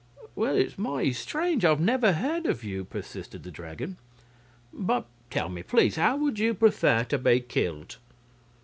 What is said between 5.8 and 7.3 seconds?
how would you prefer to